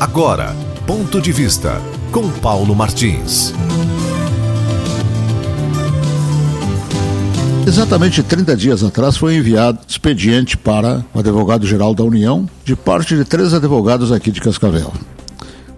Agora, 0.00 0.56
ponto 0.86 1.20
de 1.20 1.30
vista 1.30 1.78
com 2.10 2.26
Paulo 2.30 2.74
Martins. 2.74 3.52
Exatamente 7.66 8.22
30 8.22 8.56
dias 8.56 8.82
atrás 8.82 9.18
foi 9.18 9.36
enviado 9.36 9.78
expediente 9.86 10.56
para 10.56 11.04
o 11.12 11.18
advogado-geral 11.18 11.94
da 11.94 12.02
União, 12.02 12.48
de 12.64 12.74
parte 12.74 13.14
de 13.14 13.26
três 13.26 13.52
advogados 13.52 14.10
aqui 14.10 14.30
de 14.30 14.40
Cascavel. 14.40 14.90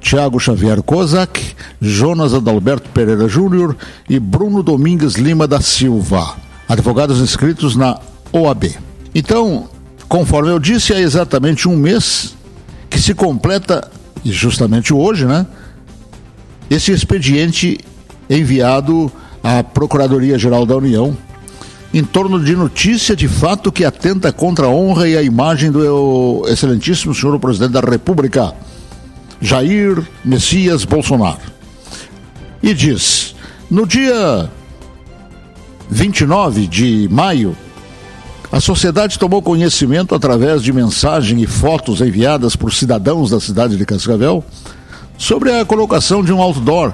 Tiago 0.00 0.38
Xavier 0.38 0.80
Kozak, 0.84 1.56
Jonas 1.80 2.32
Adalberto 2.32 2.90
Pereira 2.90 3.26
Júnior 3.26 3.76
e 4.08 4.20
Bruno 4.20 4.62
Domingues 4.62 5.14
Lima 5.14 5.48
da 5.48 5.60
Silva, 5.60 6.36
advogados 6.68 7.20
inscritos 7.20 7.74
na 7.74 7.98
OAB. 8.32 8.70
Então, 9.12 9.68
conforme 10.08 10.50
eu 10.50 10.60
disse, 10.60 10.94
há 10.94 11.00
exatamente 11.00 11.68
um 11.68 11.76
mês 11.76 12.36
que 12.88 13.00
se 13.00 13.14
completa, 13.14 13.90
e 14.24 14.32
justamente 14.32 14.92
hoje, 14.94 15.26
né? 15.26 15.46
Esse 16.70 16.92
expediente 16.92 17.78
enviado 18.28 19.10
à 19.42 19.62
Procuradoria-Geral 19.62 20.64
da 20.64 20.76
União 20.76 21.16
em 21.92 22.02
torno 22.02 22.42
de 22.42 22.56
notícia 22.56 23.14
de 23.14 23.28
fato 23.28 23.70
que 23.70 23.84
atenta 23.84 24.32
contra 24.32 24.66
a 24.66 24.70
honra 24.70 25.08
e 25.08 25.16
a 25.16 25.22
imagem 25.22 25.70
do 25.70 26.44
excelentíssimo 26.48 27.14
senhor 27.14 27.38
presidente 27.38 27.72
da 27.72 27.80
República, 27.80 28.54
Jair 29.40 30.02
Messias 30.24 30.84
Bolsonaro. 30.84 31.52
E 32.62 32.72
diz: 32.72 33.34
no 33.70 33.86
dia 33.86 34.48
29 35.90 36.66
de 36.66 37.08
maio, 37.10 37.54
a 38.52 38.60
sociedade 38.60 39.18
tomou 39.18 39.42
conhecimento 39.42 40.14
através 40.14 40.62
de 40.62 40.72
mensagem 40.72 41.40
e 41.40 41.46
fotos 41.46 42.00
enviadas 42.00 42.54
por 42.54 42.72
cidadãos 42.72 43.30
da 43.30 43.40
cidade 43.40 43.76
de 43.76 43.84
Cascavel 43.84 44.44
sobre 45.18 45.58
a 45.58 45.64
colocação 45.64 46.22
de 46.22 46.32
um 46.32 46.40
outdoor 46.40 46.92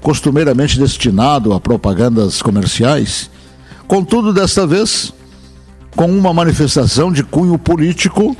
costumeiramente 0.00 0.78
destinado 0.78 1.52
a 1.52 1.60
propagandas 1.60 2.40
comerciais 2.40 3.28
Contudo, 3.86 4.32
desta 4.32 4.66
vez, 4.66 5.12
com 5.94 6.06
uma 6.06 6.32
manifestação 6.32 7.12
de 7.12 7.22
cunho 7.22 7.58
político 7.58 8.36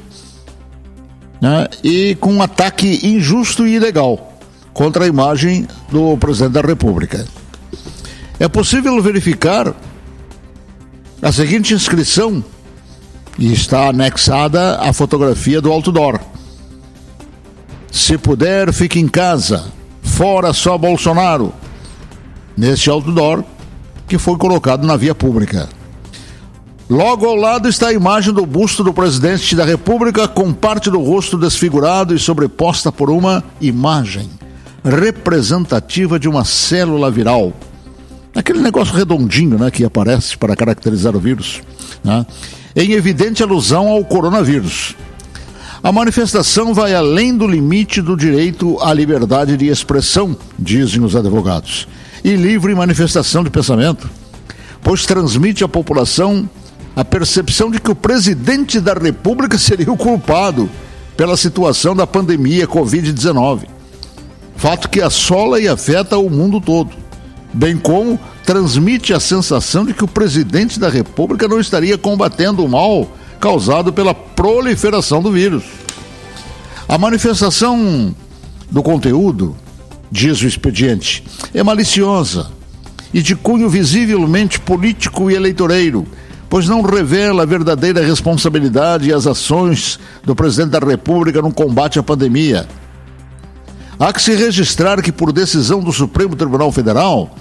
né, 1.41 1.69
e 1.83 2.15
com 2.17 2.33
um 2.33 2.43
ataque 2.43 3.07
injusto 3.07 3.67
e 3.67 3.75
ilegal 3.75 4.39
contra 4.73 5.05
a 5.05 5.07
imagem 5.07 5.69
do 5.91 6.17
presidente 6.17 6.53
da 6.53 6.61
República. 6.63 7.25
É 8.41 8.49
possível 8.49 9.01
verificar 9.01 9.75
a 11.23 11.31
seguinte 11.31 11.75
inscrição 11.75 12.43
e 13.39 13.53
está 13.53 13.89
anexada 13.89 14.79
a 14.81 14.93
fotografia 14.93 15.61
do 15.61 15.73
outdoor. 15.73 16.21
Se 17.91 18.19
puder, 18.19 18.73
fique 18.73 18.99
em 18.99 19.09
casa. 19.09 19.67
Fora 20.03 20.53
só 20.53 20.77
Bolsonaro. 20.77 21.53
Neste 22.57 22.91
outdoor 22.91 23.45
que 24.07 24.19
foi 24.19 24.37
colocado 24.37 24.87
na 24.87 24.97
via 24.97 25.15
pública. 25.15 25.69
Logo 26.89 27.27
ao 27.27 27.35
lado 27.35 27.69
está 27.69 27.89
a 27.89 27.93
imagem 27.93 28.33
do 28.33 28.45
busto 28.45 28.85
do 28.85 28.93
presidente 28.93 29.57
da 29.57 29.65
República 29.65 30.29
com 30.29 30.53
parte 30.53 30.91
do 30.91 31.01
rosto 31.01 31.39
desfigurado 31.39 32.15
e 32.15 32.19
sobreposta 32.19 32.93
por 32.93 33.09
uma 33.09 33.43
imagem 33.61 34.29
representativa 34.85 36.19
de 36.19 36.29
uma 36.29 36.45
célula 36.45 37.11
viral. 37.11 37.55
Aquele 38.35 38.61
negócio 38.61 38.95
redondinho 38.95 39.59
né, 39.59 39.71
que 39.71 39.85
aparece 39.85 40.37
para 40.37 40.55
caracterizar 40.55 41.17
o 41.17 41.21
vírus, 41.21 41.63
né, 42.03 42.27
em 42.75 42.93
evidente 42.93 43.43
alusão 43.43 43.89
ao 43.89 44.05
coronavírus. 44.05 44.97
A 45.83 45.93
manifestação 45.93 46.73
vai 46.73 46.95
além 46.95 47.37
do 47.37 47.47
limite 47.47 48.01
do 48.01 48.17
direito 48.17 48.79
à 48.81 48.93
liberdade 48.93 49.57
de 49.57 49.69
expressão, 49.69 50.37
dizem 50.59 51.03
os 51.03 51.15
advogados 51.15 51.87
e 52.25 52.35
livre 52.35 52.75
manifestação 52.75 53.45
de 53.45 53.51
pensamento, 53.51 54.09
pois 54.83 55.05
transmite 55.05 55.63
à 55.63 55.69
população 55.69 56.49
a 56.97 57.05
percepção 57.05 57.71
de 57.71 57.79
que 57.79 57.91
o 57.91 57.95
presidente 57.95 58.81
da 58.81 58.95
República 58.95 59.59
seria 59.59 59.93
o 59.93 59.97
culpado 59.97 60.71
pela 61.17 61.37
situação 61.37 61.95
da 61.95 62.07
pandemia 62.07 62.67
Covid-19. 62.67 63.67
Fato 64.57 64.89
que 64.89 65.03
assola 65.03 65.61
e 65.61 65.69
afeta 65.69 66.17
o 66.17 66.31
mundo 66.31 66.61
todo, 66.61 66.91
bem 67.53 67.77
como 67.77 68.19
transmite 68.45 69.13
a 69.13 69.21
sensação 69.21 69.85
de 69.85 69.95
que 69.95 70.05
o 70.05 70.09
presidente 70.09 70.79
da 70.79 70.89
República 70.89 71.49
não 71.49 71.59
estaria 71.59 71.97
combatendo 71.97 72.65
o 72.65 72.69
mal 72.69 73.11
causado 73.41 73.93
pela 73.93 74.15
proliferação 74.15 75.23
do 75.23 75.31
vírus. 75.31 75.65
A 76.89 76.99
manifestação 76.99 78.15
do 78.71 78.83
conteúdo 78.83 79.57
diz 80.11 80.41
o 80.43 80.47
expediente, 80.47 81.25
é 81.53 81.63
maliciosa 81.63 82.51
e 83.13 83.23
de 83.23 83.35
cunho 83.35 83.69
visivelmente 83.69 84.61
político 84.61 85.31
e 85.31 85.35
eleitoreiro, 85.35 86.07
pois 86.49 86.69
não 86.69 86.83
revela 86.83 87.43
a 87.43 87.47
verdadeira 87.47 88.05
responsabilidade 88.05 89.09
e 89.09 89.13
as 89.13 89.27
ações 89.27 89.99
do 90.23 90.35
presidente 90.35 90.71
da 90.71 90.79
República 90.79 91.41
no 91.41 91.53
combate 91.53 91.99
à 91.99 92.03
pandemia. 92.03 92.67
Há 93.99 94.13
que 94.13 94.21
se 94.21 94.35
registrar 94.35 95.01
que, 95.01 95.13
por 95.13 95.33
decisão 95.33 95.81
do 95.81 95.93
Supremo 95.93 96.35
Tribunal 96.35 96.71
Federal, 96.73 97.35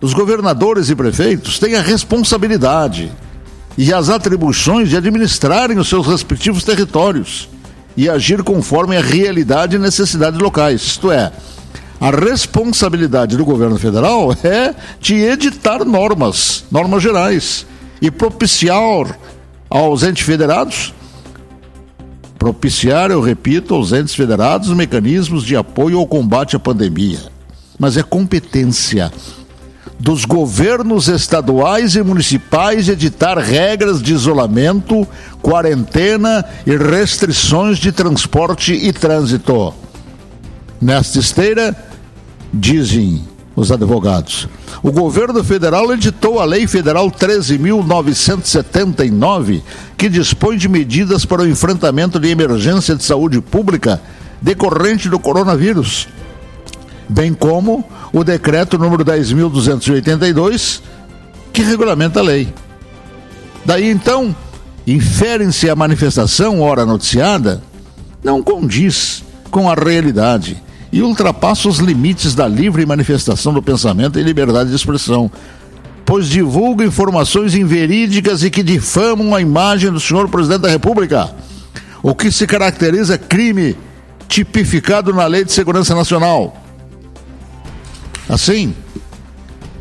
os 0.00 0.14
governadores 0.14 0.88
e 0.88 0.94
prefeitos 0.94 1.58
têm 1.58 1.74
a 1.74 1.82
responsabilidade 1.82 3.10
e 3.76 3.92
as 3.92 4.08
atribuições 4.08 4.88
de 4.88 4.96
administrarem 4.96 5.78
os 5.78 5.88
seus 5.88 6.06
respectivos 6.06 6.64
territórios 6.64 7.48
e 7.96 8.08
agir 8.08 8.42
conforme 8.42 8.96
a 8.96 9.00
realidade 9.00 9.76
e 9.76 9.78
necessidades 9.78 10.40
locais, 10.40 10.80
isto 10.82 11.10
é, 11.10 11.32
a 12.00 12.10
responsabilidade 12.10 13.36
do 13.36 13.44
governo 13.44 13.78
federal 13.78 14.34
é 14.42 14.74
de 14.98 15.16
editar 15.16 15.84
normas, 15.84 16.64
normas 16.70 17.02
gerais, 17.02 17.66
e 18.00 18.10
propiciar 18.10 19.18
aos 19.68 20.02
entes 20.02 20.24
federados, 20.24 20.94
propiciar, 22.38 23.10
eu 23.10 23.20
repito, 23.20 23.74
aos 23.74 23.92
entes 23.92 24.14
federados 24.14 24.70
mecanismos 24.70 25.44
de 25.44 25.54
apoio 25.54 25.98
ao 25.98 26.06
combate 26.06 26.56
à 26.56 26.58
pandemia. 26.58 27.20
Mas 27.78 27.98
é 27.98 28.02
competência 28.02 29.12
dos 30.00 30.24
governos 30.24 31.06
estaduais 31.08 31.94
e 31.94 32.02
municipais 32.02 32.88
editar 32.88 33.36
regras 33.36 34.02
de 34.02 34.14
isolamento, 34.14 35.06
quarentena 35.42 36.42
e 36.66 36.74
restrições 36.74 37.78
de 37.78 37.92
transporte 37.92 38.72
e 38.72 38.90
trânsito. 38.94 39.74
Nesta 40.80 41.18
esteira, 41.18 41.76
dizem 42.52 43.22
os 43.54 43.70
advogados. 43.70 44.48
O 44.82 44.90
governo 44.90 45.44
federal 45.44 45.92
editou 45.92 46.40
a 46.40 46.46
Lei 46.46 46.66
Federal 46.66 47.10
13.979, 47.10 49.60
que 49.98 50.08
dispõe 50.08 50.56
de 50.56 50.66
medidas 50.66 51.26
para 51.26 51.42
o 51.42 51.46
enfrentamento 51.46 52.18
de 52.18 52.30
emergência 52.30 52.96
de 52.96 53.04
saúde 53.04 53.38
pública 53.42 54.00
decorrente 54.40 55.10
do 55.10 55.18
coronavírus, 55.18 56.08
bem 57.10 57.34
como 57.34 57.84
o 58.12 58.22
decreto 58.22 58.78
número 58.78 59.04
10.282, 59.04 60.80
que 61.52 61.62
regulamenta 61.62 62.20
a 62.20 62.22
lei. 62.22 62.52
Daí 63.64 63.90
então, 63.90 64.34
inferem-se 64.86 65.68
a 65.68 65.74
manifestação, 65.74 66.60
ora 66.60 66.86
noticiada, 66.86 67.62
não 68.22 68.42
condiz 68.42 69.24
com 69.50 69.68
a 69.68 69.74
realidade 69.74 70.62
e 70.92 71.02
ultrapassa 71.02 71.68
os 71.68 71.78
limites 71.78 72.34
da 72.34 72.46
livre 72.46 72.86
manifestação 72.86 73.52
do 73.52 73.62
pensamento 73.62 74.18
e 74.18 74.22
liberdade 74.22 74.70
de 74.70 74.76
expressão, 74.76 75.30
pois 76.04 76.28
divulga 76.28 76.84
informações 76.84 77.54
inverídicas 77.54 78.42
e 78.44 78.50
que 78.50 78.62
difamam 78.62 79.34
a 79.34 79.40
imagem 79.40 79.90
do 79.90 80.00
senhor 80.00 80.28
presidente 80.28 80.62
da 80.62 80.68
República, 80.68 81.30
o 82.02 82.14
que 82.14 82.30
se 82.30 82.46
caracteriza 82.46 83.18
crime 83.18 83.76
tipificado 84.28 85.12
na 85.12 85.26
Lei 85.26 85.44
de 85.44 85.52
Segurança 85.52 85.94
Nacional. 85.94 86.59
Assim, 88.30 88.72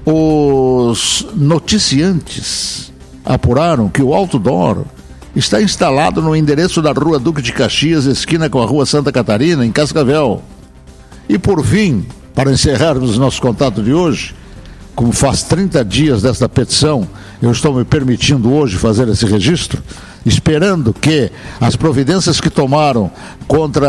os 0.03 1.27
noticiantes 1.35 2.91
apuraram 3.23 3.87
que 3.89 4.01
o 4.01 4.11
outdoor 4.11 4.85
está 5.35 5.61
instalado 5.61 6.19
no 6.19 6.35
endereço 6.35 6.81
da 6.81 6.91
Rua 6.91 7.19
Duque 7.19 7.43
de 7.43 7.53
Caxias, 7.53 8.05
esquina 8.05 8.49
com 8.49 8.59
a 8.59 8.65
Rua 8.65 8.87
Santa 8.87 9.11
Catarina, 9.11 9.63
em 9.63 9.71
Cascavel. 9.71 10.41
E 11.29 11.37
por 11.37 11.63
fim, 11.63 12.03
para 12.33 12.51
encerrarmos 12.51 13.19
nosso 13.19 13.39
contato 13.39 13.83
de 13.83 13.93
hoje, 13.93 14.33
como 14.95 15.11
faz 15.11 15.43
30 15.43 15.85
dias 15.85 16.23
desta 16.23 16.49
petição, 16.49 17.07
eu 17.39 17.51
estou 17.51 17.71
me 17.71 17.85
permitindo 17.85 18.51
hoje 18.51 18.77
fazer 18.77 19.07
esse 19.09 19.27
registro, 19.27 19.79
esperando 20.25 20.91
que 20.91 21.31
as 21.61 21.75
providências 21.75 22.41
que 22.41 22.49
tomaram 22.49 23.11
contra 23.47 23.87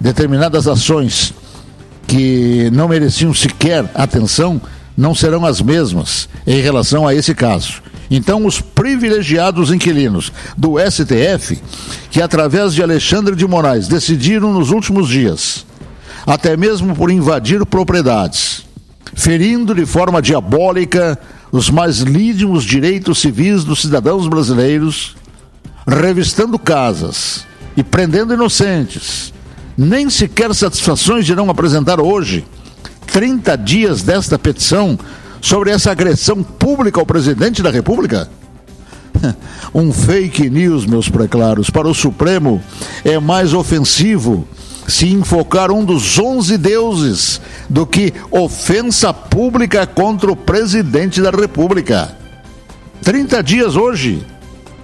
determinadas 0.00 0.68
ações 0.68 1.34
que 2.08 2.70
não 2.72 2.88
mereciam 2.88 3.34
sequer 3.34 3.84
atenção 3.94 4.60
não 4.96 5.14
serão 5.14 5.44
as 5.44 5.60
mesmas 5.60 6.28
em 6.46 6.60
relação 6.60 7.06
a 7.06 7.14
esse 7.14 7.34
caso. 7.34 7.82
Então, 8.10 8.46
os 8.46 8.60
privilegiados 8.60 9.70
inquilinos 9.70 10.32
do 10.56 10.76
STF, 10.80 11.60
que 12.10 12.22
através 12.22 12.74
de 12.74 12.82
Alexandre 12.82 13.36
de 13.36 13.46
Moraes 13.46 13.86
decidiram 13.86 14.52
nos 14.52 14.70
últimos 14.70 15.08
dias, 15.08 15.66
até 16.26 16.56
mesmo 16.56 16.96
por 16.96 17.10
invadir 17.10 17.64
propriedades, 17.66 18.64
ferindo 19.14 19.74
de 19.74 19.84
forma 19.84 20.22
diabólica 20.22 21.18
os 21.52 21.68
mais 21.68 21.98
lídimos 21.98 22.64
direitos 22.64 23.18
civis 23.18 23.64
dos 23.64 23.82
cidadãos 23.82 24.26
brasileiros, 24.26 25.14
revistando 25.86 26.58
casas 26.58 27.46
e 27.76 27.82
prendendo 27.82 28.32
inocentes, 28.32 29.32
nem 29.78 30.10
sequer 30.10 30.52
satisfações 30.52 31.28
irão 31.28 31.48
apresentar 31.48 32.00
hoje, 32.00 32.44
30 33.06 33.56
dias 33.56 34.02
desta 34.02 34.36
petição 34.36 34.98
sobre 35.40 35.70
essa 35.70 35.92
agressão 35.92 36.42
pública 36.42 36.98
ao 36.98 37.06
presidente 37.06 37.62
da 37.62 37.70
República? 37.70 38.28
Um 39.74 39.92
fake 39.92 40.48
news, 40.48 40.86
meus 40.86 41.10
preclaros, 41.10 41.68
para 41.68 41.86
o 41.86 41.94
Supremo 41.94 42.62
é 43.04 43.18
mais 43.18 43.52
ofensivo 43.52 44.48
se 44.88 45.12
enfocar 45.12 45.70
um 45.70 45.84
dos 45.84 46.18
onze 46.18 46.56
deuses 46.56 47.38
do 47.68 47.86
que 47.86 48.14
ofensa 48.30 49.12
pública 49.12 49.86
contra 49.86 50.32
o 50.32 50.36
presidente 50.36 51.20
da 51.20 51.30
República. 51.30 52.16
30 53.02 53.42
dias 53.42 53.76
hoje. 53.76 54.24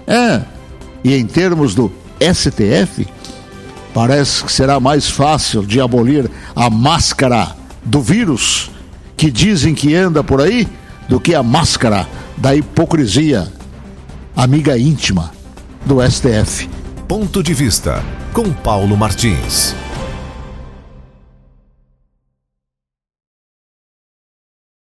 É. 0.05 0.41
E 1.03 1.15
em 1.15 1.25
termos 1.25 1.73
do 1.73 1.91
STF, 2.19 3.07
parece 3.95 4.43
que 4.43 4.51
será 4.51 4.77
mais 4.77 5.09
fácil 5.09 5.65
de 5.65 5.79
abolir 5.79 6.29
a 6.53 6.69
máscara 6.69 7.55
do 7.81 8.01
vírus 8.01 8.69
que 9.15 9.31
dizem 9.31 9.73
que 9.73 9.95
anda 9.95 10.21
por 10.21 10.41
aí 10.41 10.67
do 11.07 11.17
que 11.17 11.33
a 11.33 11.41
máscara 11.41 12.05
da 12.35 12.53
hipocrisia, 12.53 13.47
amiga 14.35 14.77
íntima 14.77 15.31
do 15.85 16.01
STF. 16.01 16.69
Ponto 17.07 17.41
de 17.41 17.53
vista 17.53 18.03
com 18.33 18.51
Paulo 18.51 18.97
Martins. 18.97 19.73